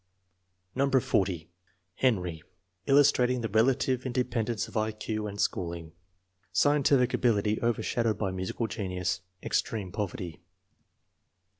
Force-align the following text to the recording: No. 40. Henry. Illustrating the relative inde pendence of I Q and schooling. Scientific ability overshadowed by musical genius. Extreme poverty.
No. 0.73 0.89
40. 0.89 1.47
Henry. 1.93 2.41
Illustrating 2.87 3.41
the 3.41 3.49
relative 3.49 4.03
inde 4.03 4.31
pendence 4.31 4.67
of 4.67 4.75
I 4.75 4.91
Q 4.91 5.27
and 5.27 5.39
schooling. 5.39 5.91
Scientific 6.51 7.13
ability 7.13 7.61
overshadowed 7.61 8.17
by 8.17 8.31
musical 8.31 8.65
genius. 8.65 9.21
Extreme 9.43 9.91
poverty. 9.91 10.41